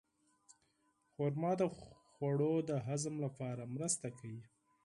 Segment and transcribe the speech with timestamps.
[1.13, 1.61] خرما د
[2.11, 4.43] خوړو د هضم لپاره مرسته کوي.